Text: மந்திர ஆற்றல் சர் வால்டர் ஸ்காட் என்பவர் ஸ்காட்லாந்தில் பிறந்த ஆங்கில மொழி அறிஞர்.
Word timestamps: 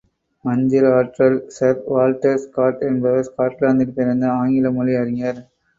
மந்திர 0.45 0.85
ஆற்றல் 0.93 1.37
சர் 1.49 1.83
வால்டர் 1.89 2.41
ஸ்காட் 2.45 2.83
என்பவர் 2.89 3.29
ஸ்காட்லாந்தில் 3.29 3.95
பிறந்த 3.95 4.25
ஆங்கில 4.39 4.71
மொழி 4.71 4.95
அறிஞர். 4.97 5.41